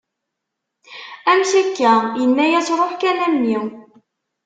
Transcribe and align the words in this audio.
Amek 1.31 1.51
akka? 1.61 1.93
Yenna-as 2.19 2.67
ruḥ 2.79 2.91
kan 3.01 3.17
a 3.25 3.27
mmi. 3.33 3.57